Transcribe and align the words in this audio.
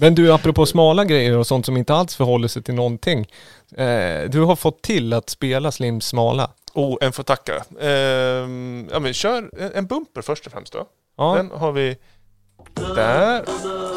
Men 0.00 0.14
du, 0.14 0.32
apropå 0.32 0.66
smala 0.66 1.04
grejer 1.04 1.38
och 1.38 1.46
sånt 1.46 1.66
som 1.66 1.76
inte 1.76 1.94
alls 1.94 2.16
förhåller 2.16 2.48
sig 2.48 2.62
till 2.62 2.74
någonting. 2.74 3.26
Eh, 3.76 4.20
du 4.28 4.40
har 4.40 4.56
fått 4.56 4.82
till 4.82 5.12
att 5.12 5.30
spela 5.30 5.72
Slims 5.72 6.06
smala. 6.06 6.50
Oh, 6.74 6.96
en 7.00 7.12
får 7.12 7.22
tacka. 7.22 7.64
Ehm, 7.80 8.88
ja, 8.92 9.00
men 9.00 9.14
kör 9.14 9.36
en, 9.36 9.72
en 9.74 9.86
bumper 9.86 10.22
först 10.22 10.46
och 10.46 10.52
främst 10.52 10.72
då. 10.72 10.86
Ja, 11.16 11.34
Den 11.34 11.50
har 11.50 11.72
vi 11.72 11.96
där. 12.74 13.44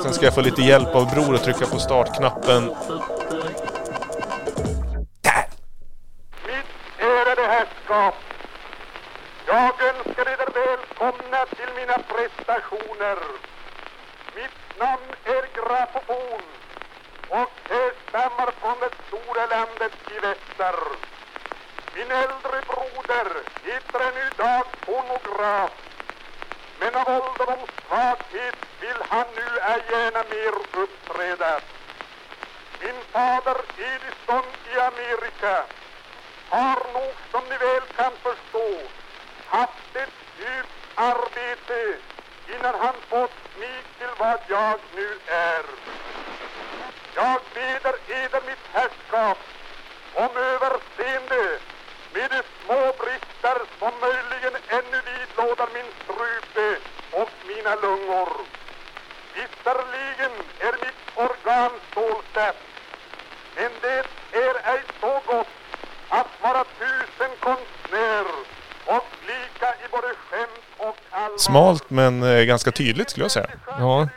Sen 0.03 0.13
ska 0.13 0.25
jag 0.25 0.35
få 0.35 0.41
lite 0.41 0.61
hjälp 0.61 0.95
av 0.95 1.09
Bror 1.11 1.35
att 1.35 1.43
trycka 1.43 1.65
på 1.65 1.79
startknappen. 1.79 2.63
Där! 5.21 5.47
Mitt 6.47 6.71
ärade 6.99 7.41
herrskap. 7.41 8.15
Jag 9.47 9.63
önskar 9.63 10.25
er 10.33 10.53
välkomna 10.53 11.45
till 11.55 11.71
mina 11.75 11.97
prestationer. 12.13 13.17
Mitt 14.35 14.79
namn 14.79 15.09
är 15.73 15.85
Graffofon 15.85 16.41
och 17.29 17.51
härstammar 17.69 18.51
från 18.61 18.79
det 18.79 18.91
stora 19.07 19.45
landet 19.45 19.91
i 20.09 20.19
väster. 20.19 20.75
Min 21.95 22.11
äldre 22.11 22.61
broder 22.67 23.27
heter 23.63 23.99
en 23.99 24.17
idag 24.27 24.65
pornograf 24.85 25.71
Men 26.79 26.95
av 26.95 27.07
ålderdomssvaghet 27.07 28.55
vill 28.81 29.01
han 29.09 29.25
nu 29.35 29.59
ej 29.71 29.81
gärna 29.91 30.23
mer 30.33 30.53
uppträda. 30.83 31.59
Min 32.81 32.99
fader 33.11 33.57
Edison 33.77 34.45
i 34.73 34.79
Amerika 34.79 35.65
har 36.49 36.93
nog 36.93 37.15
som 37.31 37.43
ni 37.49 37.57
väl 37.57 37.85
kan 37.97 38.13
förstå 38.23 38.69
haft 39.45 39.95
ett 39.95 40.17
djupt 40.39 40.83
arbete 40.95 42.12
innan 42.47 42.75
han 42.75 42.95
fått 43.09 43.59
mig 43.59 43.77
till 43.97 44.13
vad 44.17 44.39
jag 44.47 44.79
nu 44.95 45.09
är. 45.27 45.63
Jag 47.15 47.41
beder 47.53 47.95
eder 48.07 48.41
mitt 48.47 48.65
herrskap 48.73 49.37
om 50.13 50.37
överseende 50.37 51.59
med 52.13 52.29
de 52.31 52.41
små 52.65 52.93
brister 52.99 53.57
som 53.79 53.91
möjligen 54.01 54.55
ännu 54.67 54.99
vidlåder 55.09 55.67
min 55.73 55.89
strupe 56.03 56.77
och 57.11 57.29
mina 57.47 57.75
lungor. 57.75 58.29
Visserligen 59.35 60.31
är 60.59 60.73
mitt 60.85 61.03
organ 61.15 61.71
stålsatt, 61.91 62.57
men 63.55 63.71
det 63.81 64.05
är 64.31 64.73
ej 64.73 64.81
så 65.01 65.21
gott 65.25 65.47
att 66.09 66.27
vara 66.41 66.63
tusen 66.63 67.31
konstnär 67.39 68.25
och 68.85 69.07
lika 69.27 69.69
i 69.85 69.87
både 69.91 70.07
skämt 70.07 70.65
och 70.77 70.97
allvar. 71.11 71.37
Smalt 71.53 71.89
men 71.89 72.23
eh, 72.23 72.43
ganska 72.43 72.71
tydligt 72.71 73.09
skulle 73.09 73.23
jag 73.23 73.31
säga. 73.31 73.49
Ja. 73.67 74.07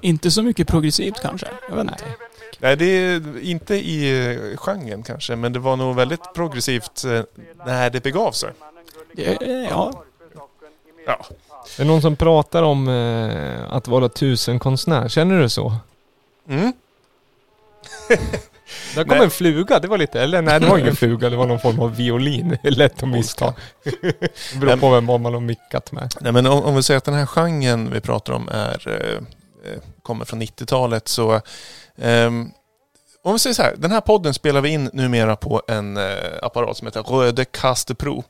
Inte 0.00 0.30
så 0.30 0.42
mycket 0.42 0.68
progressivt 0.68 1.20
kanske. 1.22 1.46
Jag 1.68 1.76
vet 1.76 1.84
inte. 1.84 2.04
Nej, 2.58 2.76
det 2.76 2.84
är 2.84 3.40
inte 3.42 3.74
i 3.74 4.26
eh, 4.30 4.56
genren 4.56 5.02
kanske, 5.02 5.36
men 5.36 5.52
det 5.52 5.58
var 5.58 5.76
nog 5.76 5.96
väldigt 5.96 6.34
progressivt 6.34 7.04
eh, 7.04 7.22
när 7.66 7.90
det 7.90 8.02
begav 8.02 8.32
sig. 8.32 8.50
Det, 9.12 9.38
ja, 9.70 10.04
Ja, 11.06 11.26
Det 11.76 11.82
är 11.82 11.86
någon 11.86 12.02
som 12.02 12.16
pratar 12.16 12.62
om 12.62 12.88
eh, 12.88 13.72
att 13.74 13.88
vara 13.88 14.08
tusenkonstnär. 14.08 15.08
Känner 15.08 15.40
du 15.40 15.48
så? 15.48 15.74
mm. 16.48 16.72
Där 18.94 19.04
kom 19.04 19.20
en 19.20 19.30
fluga, 19.30 19.78
det 19.78 19.88
var 19.88 19.98
lite, 19.98 20.20
eller 20.20 20.42
nej 20.42 20.60
det 20.60 20.66
var 20.66 20.78
ingen 20.78 20.96
fluga, 20.96 21.30
det 21.30 21.36
var 21.36 21.46
någon 21.46 21.60
form 21.60 21.80
av 21.80 21.96
violin. 21.96 22.58
Lätt 22.62 23.02
att 23.02 23.08
missta. 23.08 23.54
Det 24.52 24.58
beror 24.60 24.76
på 24.76 24.90
vem 24.90 25.04
man 25.04 25.24
har 25.24 25.40
mickat 25.40 25.92
med. 25.92 26.14
Nej, 26.20 26.32
men 26.32 26.46
om, 26.46 26.64
om 26.64 26.76
vi 26.76 26.82
säger 26.82 26.98
att 26.98 27.04
den 27.04 27.14
här 27.14 27.26
genren 27.26 27.90
vi 27.92 28.00
pratar 28.00 28.32
om 28.32 28.48
är, 28.48 28.88
eh, 28.88 29.14
eh, 29.72 29.78
kommer 30.02 30.24
från 30.24 30.42
90-talet 30.42 31.08
så 31.08 31.40
ehm, 31.98 32.50
om 33.24 33.32
vi 33.32 33.38
säger 33.38 33.54
så 33.54 33.62
här, 33.62 33.74
den 33.78 33.90
här 33.90 34.00
podden 34.00 34.34
spelar 34.34 34.60
vi 34.60 34.68
in 34.68 34.90
numera 34.92 35.36
på 35.36 35.62
en 35.68 35.96
eh, 35.96 36.02
apparat 36.42 36.76
som 36.76 36.86
heter 36.86 37.02
Röde 37.02 37.44
Pro. 37.98 38.24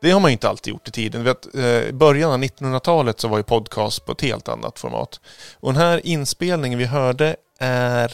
Det 0.00 0.10
har 0.10 0.20
man 0.20 0.30
ju 0.30 0.32
inte 0.32 0.48
alltid 0.48 0.72
gjort 0.72 0.88
i 0.88 0.90
tiden. 0.90 1.24
Vet, 1.24 1.54
eh, 1.54 1.62
I 1.64 1.92
början 1.92 2.32
av 2.32 2.38
1900-talet 2.38 3.20
så 3.20 3.28
var 3.28 3.36
ju 3.36 3.42
podcast 3.42 4.06
på 4.06 4.12
ett 4.12 4.20
helt 4.20 4.48
annat 4.48 4.78
format. 4.78 5.20
Och 5.60 5.72
den 5.72 5.82
här 5.82 6.06
inspelningen 6.06 6.78
vi 6.78 6.84
hörde 6.84 7.36
är, 7.58 8.12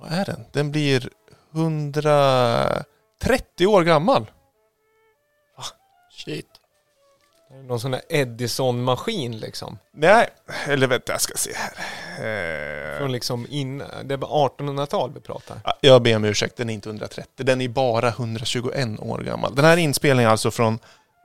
vad 0.00 0.12
är 0.12 0.24
den? 0.24 0.44
Den 0.52 0.70
blir 0.70 1.08
130 1.54 3.66
år 3.66 3.82
gammal. 3.82 4.30
shit. 6.12 6.46
Någon 7.64 7.80
sån 7.80 7.90
där 7.90 8.00
Edison-maskin 8.08 9.38
liksom. 9.38 9.78
Nej, 9.92 10.28
eller 10.66 10.86
vänta 10.86 11.12
jag 11.12 11.20
ska 11.20 11.36
se 11.36 11.50
här. 11.54 11.72
Eh, 12.18 12.98
Från 12.98 13.12
liksom 13.12 13.46
in, 13.50 13.82
det 14.04 14.16
var 14.16 14.48
1800-tal 14.48 15.12
vi 15.14 15.20
pratar. 15.20 15.60
Ja, 15.64 15.76
Jag 15.80 16.02
ber 16.02 16.16
om 16.16 16.24
ursäkt, 16.24 16.56
den 16.56 16.70
är 16.70 16.74
inte 16.74 16.88
130. 16.88 17.26
Den 17.36 17.60
är 17.60 17.68
bara 17.68 18.08
121 18.08 19.00
år 19.00 19.18
gammal. 19.18 19.54
Den 19.54 19.64
här 19.64 19.76
inspelningen 19.76 20.28
är 20.28 20.32
alltså 20.32 20.50
från 20.50 20.78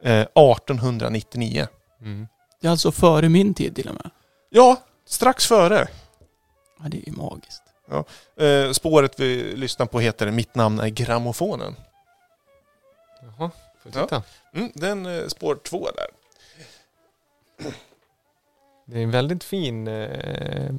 eh, 0.03 0.19
1899. 0.21 1.67
Mm. 2.01 2.27
Det 2.61 2.67
är 2.67 2.71
alltså 2.71 2.91
före 2.91 3.29
min 3.29 3.53
tid 3.53 3.75
till 3.75 3.89
och 3.89 3.95
med. 3.95 4.09
Ja, 4.49 4.75
strax 5.07 5.47
före. 5.47 5.87
Ja, 6.79 6.85
det 6.89 6.97
är 6.97 7.05
ju 7.09 7.11
magiskt. 7.11 7.61
Eh, 8.37 8.71
spåret 8.71 9.19
vi 9.19 9.55
lyssnar 9.55 9.85
på 9.85 9.99
heter 9.99 10.31
Mitt 10.31 10.55
namn 10.55 10.79
är 10.79 10.87
grammofonen. 10.87 11.75
Jaha, 13.21 13.51
får 13.83 13.89
vi 13.89 13.91
titta. 13.91 14.23
Mm, 14.53 14.71
den 14.75 15.05
eh, 15.05 15.27
spår 15.27 15.59
två 15.63 15.89
där. 15.95 16.07
Det 18.85 18.99
är 18.99 19.03
en 19.03 19.11
väldigt 19.11 19.43
fin... 19.43 19.87
Eh, 19.87 20.73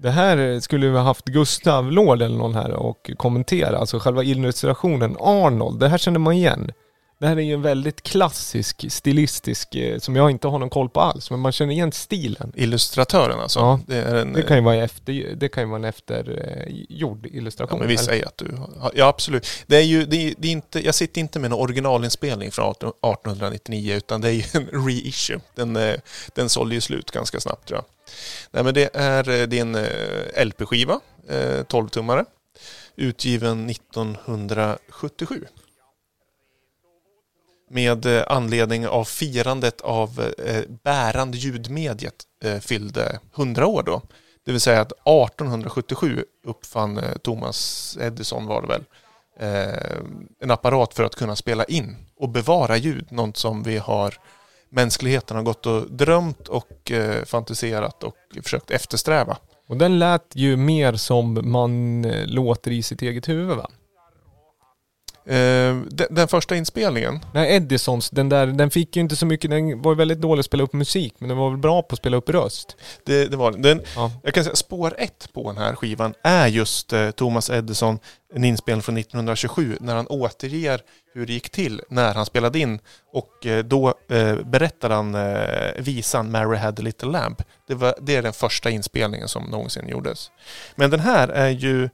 det 0.00 0.10
här 0.10 0.60
skulle 0.60 0.88
vi 0.88 0.96
ha 0.96 1.02
haft 1.02 1.24
Gustav 1.24 1.92
Lord 1.92 2.22
eller 2.22 2.38
någon 2.38 2.54
här 2.54 2.72
och 2.72 3.10
kommentera. 3.16 3.78
Alltså 3.78 3.98
själva 3.98 4.22
illustrationen. 4.22 5.16
Arnold, 5.20 5.80
det 5.80 5.88
här 5.88 5.98
känner 5.98 6.18
man 6.18 6.32
igen. 6.34 6.72
Det 7.20 7.26
här 7.26 7.36
är 7.36 7.40
ju 7.40 7.54
en 7.54 7.62
väldigt 7.62 8.02
klassisk, 8.02 8.84
stilistisk, 8.88 9.74
eh, 9.74 9.98
som 9.98 10.16
jag 10.16 10.30
inte 10.30 10.48
har 10.48 10.58
någon 10.58 10.70
koll 10.70 10.88
på 10.88 11.00
alls. 11.00 11.30
Men 11.30 11.40
man 11.40 11.52
känner 11.52 11.72
igen 11.72 11.92
stilen. 11.92 12.52
Illustratören 12.56 13.40
alltså. 13.40 13.58
Ja, 13.58 13.80
det, 13.86 13.96
är 13.96 14.14
en, 14.14 14.32
Det 14.32 14.42
kan 14.42 14.56
ju 14.56 14.62
vara 14.62 14.76
efter, 14.76 15.34
det 15.36 15.48
kan 15.48 15.62
ju 15.62 15.68
vara 15.68 15.78
en 15.78 15.84
eftergjord 15.84 17.26
Ja, 17.26 17.38
illustration. 17.38 17.78
men 17.78 17.88
vi 17.88 17.96
säger 17.96 18.26
att 18.26 18.36
du 18.36 18.56
har, 18.80 18.92
Ja, 18.94 19.06
absolut. 19.06 19.46
Det 19.66 19.76
är 19.76 19.82
ju, 19.82 20.04
det 20.04 20.16
är, 20.16 20.34
det 20.38 20.48
är 20.48 20.52
inte, 20.52 20.84
jag 20.86 20.94
sitter 20.94 21.20
inte 21.20 21.38
med 21.38 21.48
en 21.52 21.58
originalinspelning 21.58 22.50
från 22.50 22.64
18 22.66 22.88
1899 22.88 23.94
utan 23.94 24.20
det 24.20 24.28
är 24.28 24.32
ju 24.32 24.44
en 24.52 24.66
reissue. 24.86 25.40
Den, 25.54 25.76
eh, 25.76 25.94
den 26.34 26.48
sålde 26.48 26.74
ju 26.74 26.80
slut 26.80 27.10
ganska 27.10 27.40
snabbt 27.40 27.68
tror 27.68 27.78
jag. 27.78 27.84
Nej, 28.50 28.64
men 28.64 28.74
det 28.74 28.96
är, 28.96 29.28
eh, 29.28 29.42
eh, 29.82 30.44
LP-skiva, 30.46 31.00
eh, 31.28 31.64
12-tummare, 31.64 32.24
utgiven 32.96 33.70
1977. 33.70 35.44
Med 37.70 38.06
eh, 38.06 38.24
anledning 38.28 38.88
av 38.88 39.04
firandet 39.04 39.80
av 39.80 40.32
eh, 40.38 40.62
bärande 40.84 41.36
ljudmediet 41.36 42.14
eh, 42.44 42.58
fyllde 42.58 43.20
100 43.36 43.66
år 43.66 43.82
då. 43.82 44.02
Det 44.44 44.52
vill 44.52 44.60
säga 44.60 44.80
att 44.80 44.92
1877 44.92 46.24
uppfann 46.46 47.00
Thomas 47.22 47.98
Edison 48.00 48.46
var 48.46 48.62
det 48.62 48.68
väl 48.68 48.84
en 50.40 50.50
apparat 50.50 50.94
för 50.94 51.04
att 51.04 51.14
kunna 51.14 51.36
spela 51.36 51.64
in 51.64 51.96
och 52.16 52.28
bevara 52.28 52.76
ljud. 52.76 53.12
Något 53.12 53.36
som 53.36 53.62
vi 53.62 53.78
har 53.78 54.14
mänskligheten 54.70 55.36
har 55.36 55.44
gått 55.44 55.66
och 55.66 55.90
drömt 55.90 56.48
och 56.48 56.92
fantiserat 57.26 58.04
och 58.04 58.16
försökt 58.42 58.70
eftersträva. 58.70 59.36
Och 59.68 59.76
den 59.76 59.98
lät 59.98 60.26
ju 60.34 60.56
mer 60.56 60.92
som 60.94 61.50
man 61.50 62.02
låter 62.26 62.70
i 62.70 62.82
sitt 62.82 63.02
eget 63.02 63.28
huvud 63.28 63.56
va? 63.56 63.70
Eh, 65.28 65.76
den, 66.10 66.28
första 66.28 66.56
inspelningen, 66.56 67.20
Nej, 67.34 67.54
Edisons, 67.54 68.10
den 68.10 68.28
där, 68.28 68.46
den 68.46 68.70
fick 68.70 68.96
ju 68.96 69.02
inte 69.02 69.16
så 69.16 69.26
mycket, 69.26 69.50
den 69.50 69.82
var 69.82 69.94
väldigt 69.94 70.20
dålig 70.20 70.40
att 70.40 70.46
spela 70.46 70.62
upp 70.62 70.72
musik, 70.72 71.14
men 71.18 71.28
den 71.28 71.38
var 71.38 71.50
väl 71.50 71.58
bra 71.58 71.82
på 71.82 71.92
att 71.92 71.98
spela 71.98 72.16
upp 72.16 72.30
röst. 72.30 72.76
det, 73.04 73.26
det 73.26 73.36
var 73.36 73.52
den. 73.52 73.82
Ja. 73.94 74.12
Jag 74.22 74.34
kan 74.34 74.44
säga 74.44 74.56
spår 74.56 74.94
ett 74.98 75.32
på 75.32 75.52
den 75.52 75.62
här 75.62 75.74
skivan 75.74 76.14
är 76.22 76.46
just 76.46 76.92
eh, 76.92 77.10
Thomas 77.10 77.50
Edison, 77.50 77.98
en 78.34 78.44
inspelning 78.44 78.82
från 78.82 78.96
1927 78.96 79.76
när 79.80 79.96
han 79.96 80.06
återger 80.06 80.80
hur 81.14 81.26
det 81.26 81.32
gick 81.32 81.50
till 81.50 81.80
när 81.90 82.14
han 82.14 82.26
spelade 82.26 82.58
in 82.58 82.78
och 83.12 83.46
eh, 83.46 83.64
då 83.64 83.94
eh, 84.08 84.34
berättar 84.34 84.90
han 84.90 85.14
eh, 85.14 85.82
visan 85.82 86.30
Mary 86.30 86.56
had 86.56 86.80
a 86.80 86.82
little 86.82 87.08
lamp. 87.08 87.42
Det, 87.68 87.74
var, 87.74 87.94
det 88.00 88.16
är 88.16 88.22
den 88.22 88.32
första 88.32 88.70
inspelningen 88.70 89.28
som 89.28 89.44
någonsin 89.44 89.88
gjordes. 89.88 90.30
Men 90.74 90.90
den 90.90 91.00
här 91.00 91.28
är 91.28 91.48
ju 91.48 91.84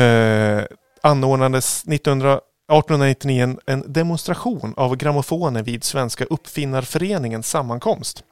eh, 0.00 0.64
anordnades 1.06 1.84
1900 1.86 2.40
1899 2.72 3.56
en, 3.66 3.92
demonstration 3.92 4.74
av 4.76 4.96
grammofoner 4.96 5.62
vid 5.62 5.84
Svenska 5.84 6.24
Uppfinnarföreningens 6.24 7.48
sammankomst. 7.48 8.24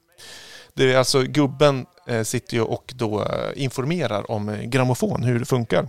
Det 0.75 0.93
är 0.93 0.99
alltså 0.99 1.23
gubben 1.23 1.87
eh, 2.07 2.23
sitter 2.23 2.55
ju 2.55 2.63
och 2.63 2.93
då 2.97 3.23
eh, 3.23 3.63
informerar 3.63 4.31
om 4.31 4.49
eh, 4.49 4.61
grammofon, 4.61 5.23
hur 5.23 5.39
det 5.39 5.45
funkar. 5.45 5.89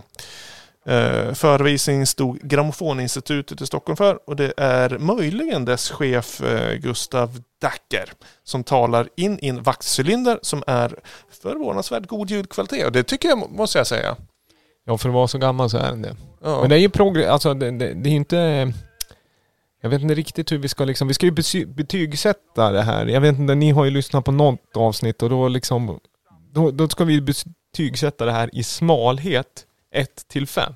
Eh, 0.86 1.32
förevisning 1.32 2.06
stod 2.06 2.40
Grammofoninstitutet 2.40 3.60
i 3.60 3.66
Stockholm 3.66 3.96
för 3.96 4.18
och 4.28 4.36
det 4.36 4.54
är 4.56 4.98
möjligen 4.98 5.64
dess 5.64 5.90
chef 5.90 6.40
eh, 6.40 6.74
Gustav 6.74 7.40
Dacker 7.60 8.12
som 8.44 8.64
talar 8.64 9.08
in 9.16 9.38
i 9.42 9.48
en 9.48 9.62
vaxcylinder 9.62 10.38
som 10.42 10.62
är 10.66 10.98
förvånansvärt 11.42 12.06
god 12.06 12.30
ljudkvalitet 12.30 12.86
och 12.86 12.92
det 12.92 13.02
tycker 13.02 13.28
jag 13.28 13.50
måste 13.50 13.78
jag 13.78 13.86
säga. 13.86 14.16
Ja, 14.88 14.98
för 14.98 15.08
att 15.08 15.14
vara 15.14 15.28
så 15.28 15.38
gammal 15.38 15.70
så 15.70 15.78
är 15.78 15.90
den 15.90 16.02
det. 16.02 16.16
Ja. 16.42 16.60
Men 16.60 16.70
det 16.70 16.76
är 16.76 16.80
ju 16.80 16.88
progr... 16.88 17.24
Alltså 17.24 17.54
det, 17.54 17.70
det, 17.70 17.94
det 17.94 18.10
är 18.10 18.14
inte... 18.14 18.72
Jag 19.80 19.90
vet 19.90 20.02
inte 20.02 20.14
riktigt 20.14 20.52
hur 20.52 20.58
vi 20.58 20.68
ska 20.68 20.84
liksom... 20.84 21.08
Vi 21.08 21.14
ska 21.14 21.26
ju 21.26 21.66
betygsätta 21.66 22.70
det 22.70 22.82
här. 22.82 23.06
Jag 23.06 23.20
vet 23.20 23.38
inte, 23.38 23.54
ni 23.54 23.70
har 23.70 23.84
ju 23.84 23.90
lyssnat 23.90 24.24
på 24.24 24.32
något 24.32 24.76
avsnitt 24.76 25.22
och 25.22 25.30
då 25.30 25.48
liksom... 25.48 26.00
Då, 26.52 26.70
då 26.70 26.88
ska 26.88 27.04
vi 27.04 27.20
betygsätta 27.20 28.24
det 28.24 28.32
här 28.32 28.50
i 28.52 28.62
smalhet 28.62 29.66
1 29.92 30.28
till 30.28 30.46
5. 30.46 30.72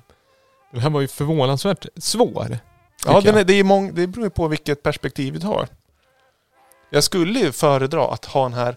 Det 0.73 0.79
här 0.79 0.89
var 0.89 1.01
ju 1.01 1.07
förvånansvärt 1.07 1.85
svår. 1.95 2.57
Ja, 3.05 3.21
den 3.21 3.35
är, 3.35 3.43
det, 3.43 3.53
är 3.53 3.63
mång, 3.63 3.95
det 3.95 4.07
beror 4.07 4.25
ju 4.25 4.29
på 4.29 4.47
vilket 4.47 4.83
perspektiv 4.83 5.33
vi 5.33 5.39
tar. 5.39 5.67
Jag 6.89 7.03
skulle 7.03 7.39
ju 7.39 7.51
föredra 7.51 8.07
att 8.07 8.25
ha 8.25 8.43
den 8.43 8.53
här 8.53 8.75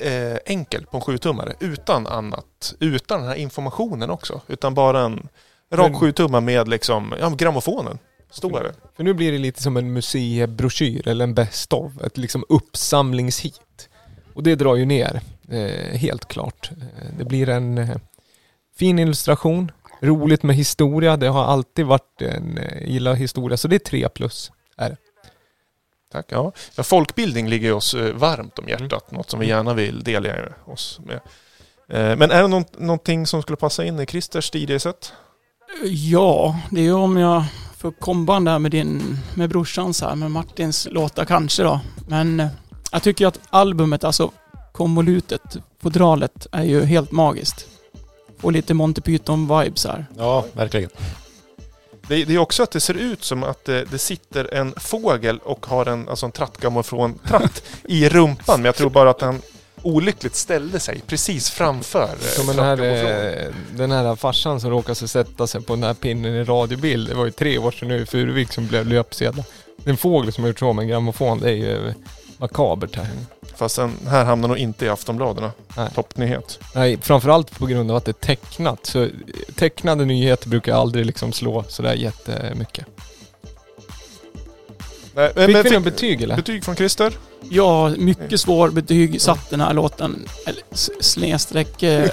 eh, 0.00 0.38
enkel 0.46 0.86
på 0.86 0.96
en 0.96 1.02
7-tummare 1.02 1.52
utan 1.60 2.06
annat. 2.06 2.74
Utan 2.80 3.20
den 3.20 3.28
här 3.28 3.36
informationen 3.36 4.10
också. 4.10 4.40
Utan 4.46 4.74
bara 4.74 5.00
en 5.00 5.28
rak 5.72 5.92
Men- 5.92 6.00
7-tummare 6.00 6.40
med 6.40 6.68
liksom, 6.68 7.14
ja, 7.20 7.28
grammofonen. 7.28 7.98
Ståare. 8.30 8.72
För 8.96 9.04
nu 9.04 9.14
blir 9.14 9.32
det 9.32 9.38
lite 9.38 9.62
som 9.62 9.76
en 9.76 9.92
museibroschyr 9.92 11.08
eller 11.08 11.24
en 11.24 11.34
best 11.34 11.72
of. 11.72 11.92
Ett 12.04 12.18
liksom 12.18 12.44
uppsamlingshit. 12.48 13.88
Och 14.34 14.42
det 14.42 14.54
drar 14.54 14.76
ju 14.76 14.84
ner, 14.84 15.20
eh, 15.48 15.96
helt 15.98 16.28
klart. 16.28 16.70
Eh, 16.70 17.08
det 17.18 17.24
blir 17.24 17.48
en 17.48 17.78
eh, 17.78 17.96
fin 18.78 18.98
illustration, 18.98 19.72
roligt 20.00 20.42
med 20.42 20.56
historia. 20.56 21.16
Det 21.16 21.28
har 21.28 21.44
alltid 21.44 21.86
varit 21.86 22.22
en, 22.22 22.58
eh, 22.58 22.88
gillar 22.88 23.14
historia, 23.14 23.56
så 23.56 23.68
det 23.68 23.76
är 23.76 23.78
tre 23.78 24.08
plus. 24.08 24.52
Tack. 26.12 26.26
Ja. 26.28 26.52
Ja, 26.74 26.82
folkbildning 26.82 27.48
ligger 27.48 27.72
oss 27.72 27.94
eh, 27.94 28.14
varmt 28.14 28.58
om 28.58 28.68
hjärtat. 28.68 29.10
Något 29.10 29.30
som 29.30 29.40
vi 29.40 29.46
gärna 29.46 29.74
vill 29.74 30.04
dela 30.04 30.34
oss 30.64 31.00
med. 31.04 31.20
Eh, 31.88 32.16
men 32.16 32.30
är 32.30 32.42
det 32.42 32.48
någon, 32.48 32.64
någonting 32.78 33.26
som 33.26 33.42
skulle 33.42 33.56
passa 33.56 33.84
in 33.84 34.00
i 34.00 34.06
Christers 34.06 34.54
DJ-set? 34.54 35.12
Ja, 35.84 36.60
det 36.70 36.86
är 36.86 36.94
om 36.94 37.16
jag 37.16 37.44
får 37.76 37.90
komban 37.92 38.44
där 38.44 38.58
med 38.58 38.70
din, 38.70 39.18
med 39.34 39.48
brorsan 39.48 39.94
så 39.94 40.08
här, 40.08 40.14
med 40.14 40.30
Martins 40.30 40.88
låtar 40.90 41.24
kanske 41.24 41.62
då. 41.62 41.80
Men 42.08 42.40
eh, 42.40 42.48
jag 42.92 43.02
tycker 43.02 43.26
att 43.26 43.40
albumet, 43.50 44.04
alltså 44.04 44.30
konvolutet, 44.72 45.56
fodralet, 45.82 46.46
är 46.52 46.64
ju 46.64 46.84
helt 46.84 47.12
magiskt. 47.12 47.66
Och 48.40 48.52
lite 48.52 48.74
Monty 48.74 49.00
Python-vibes 49.00 49.88
här. 49.88 50.06
Ja, 50.16 50.44
verkligen. 50.52 50.90
Det, 52.08 52.24
det 52.24 52.34
är 52.34 52.38
också 52.38 52.62
att 52.62 52.70
det 52.70 52.80
ser 52.80 52.94
ut 52.94 53.24
som 53.24 53.42
att 53.44 53.64
det, 53.64 53.84
det 53.84 53.98
sitter 53.98 54.54
en 54.54 54.74
fågel 54.76 55.38
och 55.38 55.66
har 55.66 55.86
en, 55.86 56.08
alltså 56.08 56.26
en 56.26 56.32
trattgrammofon-tratt 56.32 57.62
i 57.84 58.08
rumpan. 58.08 58.60
Men 58.60 58.64
jag 58.64 58.76
tror 58.76 58.90
bara 58.90 59.10
att 59.10 59.20
han 59.20 59.42
olyckligt 59.82 60.34
ställde 60.34 60.80
sig 60.80 61.02
precis 61.06 61.50
framför 61.50 62.02
eh, 62.02 62.28
Som 62.28 62.46
den 62.46 62.58
här, 62.58 62.82
eh, 62.82 63.54
den 63.70 63.90
här 63.90 64.16
farsan 64.16 64.60
som 64.60 64.70
råkade 64.70 64.94
sig 64.94 65.08
sätta 65.08 65.46
sig 65.46 65.62
på 65.62 65.74
den 65.74 65.82
här 65.82 65.94
pinnen 65.94 66.34
i 66.34 66.44
radiobild. 66.44 67.08
Det 67.08 67.14
var 67.14 67.24
ju 67.24 67.30
tre 67.30 67.58
år 67.58 67.70
sedan 67.70 67.88
nu 67.88 68.00
i 68.00 68.06
Furuvik 68.06 68.52
som 68.52 68.66
blev 68.66 68.86
löpsedlar. 68.86 69.44
Det 69.76 69.90
är 69.90 69.90
en 69.90 69.96
fågel 69.96 70.32
som 70.32 70.44
har 70.44 70.48
gjort 70.48 70.58
så 70.58 70.72
med 70.72 70.82
en 70.82 70.88
grammofon. 70.88 71.40
Det 71.40 71.50
är 71.50 71.54
ju 71.54 71.94
makabert 72.38 72.96
här. 72.96 73.08
Fast 73.58 73.76
den 73.76 73.92
här 74.08 74.24
hamnar 74.24 74.48
nog 74.48 74.58
inte 74.58 74.84
i 74.86 74.88
Aftonbladen. 74.88 75.50
Nej. 75.76 75.90
Toppnyhet. 75.94 76.58
Nej, 76.74 76.98
framförallt 77.02 77.58
på 77.58 77.66
grund 77.66 77.90
av 77.90 77.96
att 77.96 78.04
det 78.04 78.10
är 78.10 78.26
tecknat. 78.26 78.86
Så 78.86 79.08
tecknade 79.54 80.04
nyheter 80.04 80.48
brukar 80.48 80.74
aldrig 80.74 81.06
liksom 81.06 81.32
slå 81.32 81.64
sådär 81.68 81.94
jättemycket. 81.94 82.86
Nej, 85.14 85.32
Fick 85.34 85.64
vi 85.64 85.70
något 85.70 85.84
betyg 85.84 86.22
eller? 86.22 86.36
Betyg 86.36 86.64
från 86.64 86.76
Christer? 86.76 87.12
Ja, 87.50 87.88
mycket 87.88 88.40
svår 88.40 88.70
betyg 88.70 89.20
satt 89.20 89.50
den 89.50 89.60
här 89.60 89.72
låten. 89.72 90.28
Eller 90.46 90.62
snedstreck 91.00 91.82
eh, 91.82 92.10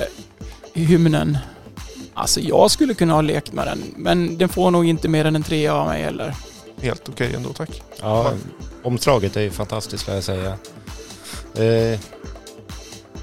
hymnen. 0.74 1.38
Alltså 2.14 2.40
jag 2.40 2.72
skulle 2.72 2.94
kunna 2.94 3.14
ha 3.14 3.22
lekt 3.22 3.54
med 3.54 3.68
den, 3.68 3.84
men 3.96 4.38
den 4.38 4.50
får 4.50 4.72
nog 4.72 4.86
inte 4.86 5.08
mer 5.08 5.26
än 5.26 5.36
en 5.36 5.44
trea 5.44 5.74
av 5.74 5.88
mig 5.88 6.04
heller. 6.04 6.36
Helt 6.82 7.10
okej 7.10 7.34
ändå, 7.36 7.54
tack. 7.54 7.84
Ja, 8.02 8.32
omslaget 8.84 9.38
är 9.38 9.42
ju 9.42 9.52
fantastiskt 9.52 10.04
ska 10.04 10.14
jag 10.14 10.24
säga. 10.24 10.58
Eh, 11.58 12.00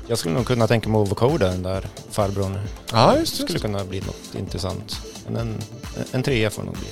jag 0.06 0.18
skulle 0.18 0.34
nog 0.34 0.46
kunna 0.46 0.66
tänka 0.66 0.88
mig 0.88 1.02
att 1.02 1.10
vocoda 1.10 1.48
den 1.48 1.62
där 1.62 1.86
farbrorn. 2.10 2.58
Ja, 2.92 3.12
Det 3.12 3.20
just 3.20 3.36
skulle 3.42 3.58
kunna 3.58 3.84
bli 3.84 4.00
något 4.00 4.34
intressant. 4.38 4.96
Men 5.28 5.36
en, 5.36 5.58
en 6.12 6.22
trea 6.22 6.50
får 6.50 6.62
nog 6.62 6.74
bli. 6.74 6.88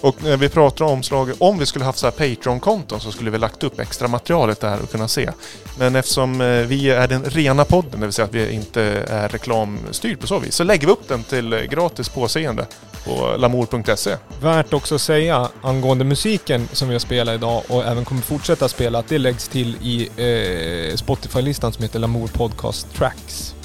Och 0.00 0.22
när 0.22 0.36
vi 0.36 0.48
pratar 0.48 0.84
om 0.84 0.90
omslaget, 0.90 1.36
om 1.38 1.58
vi 1.58 1.66
skulle 1.66 1.84
haft 1.84 1.98
så 1.98 2.06
här 2.06 2.10
Patreon-konton 2.10 3.00
så 3.00 3.12
skulle 3.12 3.30
vi 3.30 3.38
lagt 3.38 3.64
upp 3.64 3.80
extra 3.80 4.08
materialet 4.08 4.60
där 4.60 4.82
och 4.82 4.90
kunna 4.90 5.08
se. 5.08 5.30
Men 5.78 5.96
eftersom 5.96 6.40
eh, 6.40 6.46
vi 6.46 6.90
är 6.90 7.08
den 7.08 7.24
rena 7.24 7.64
podden, 7.64 8.00
det 8.00 8.06
vill 8.06 8.12
säga 8.12 8.26
att 8.26 8.34
vi 8.34 8.50
inte 8.50 8.82
är 9.08 9.28
reklamstyrd 9.28 10.20
på 10.20 10.26
så 10.26 10.38
vis, 10.38 10.54
så 10.54 10.64
lägger 10.64 10.86
vi 10.86 10.92
upp 10.92 11.08
den 11.08 11.22
till 11.22 11.52
eh, 11.52 11.60
gratis 11.60 12.08
påseende 12.08 12.66
på 13.04 13.36
lamour.se. 13.38 14.16
Värt 14.40 14.72
också 14.72 14.94
att 14.94 15.00
säga 15.00 15.48
angående 15.62 16.04
musiken 16.04 16.68
som 16.72 16.88
vi 16.88 16.94
har 16.94 16.98
spelat 16.98 17.34
idag 17.34 17.62
och 17.68 17.84
även 17.84 18.04
kommer 18.04 18.22
fortsätta 18.22 18.68
spela 18.68 18.98
att 18.98 19.08
det 19.08 19.18
läggs 19.18 19.48
till 19.48 19.76
i 19.82 20.08
eh, 20.16 20.96
Spotify-listan 20.96 21.72
som 21.72 21.82
heter 21.82 21.98
Lamour 21.98 22.28
Podcast 22.28 22.94
Tracks. 22.94 23.55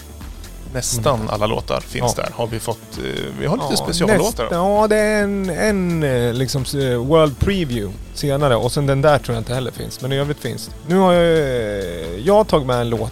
Nästan 0.74 1.30
alla 1.30 1.46
låtar 1.46 1.80
finns 1.80 2.14
Ja. 2.18 2.24
där. 2.24 2.32
Har 2.36 2.48
vi 2.48 2.60
fått, 2.60 2.98
eh, 2.98 3.04
vi 3.40 3.46
har 3.46 3.56
lite 3.58 3.68
Ja, 3.70 3.76
speciallåtar. 3.78 4.48
Ja, 4.52 4.88
det 4.90 4.96
är 4.98 5.24
en, 5.24 5.50
en 5.50 6.04
eh, 6.04 6.34
liksom 6.34 6.62
eh, 6.76 6.96
World 6.98 7.40
Preview 7.40 7.94
senare 8.14 8.56
och 8.56 8.72
sen 8.72 8.86
den 8.86 9.02
där 9.02 9.18
tror 9.20 9.36
jag 9.36 9.42
inte 9.42 9.54
heller 9.54 9.72
finns. 9.72 10.02
Men 10.02 10.12
i 10.12 10.18
övrigt 10.20 10.40
finns. 10.40 10.70
Nu 10.88 10.98
har 10.98 11.14
jag, 11.14 12.20
jag 12.20 12.48
tagit 12.48 12.68
med 12.68 12.82
en 12.82 12.90
låt 12.90 13.12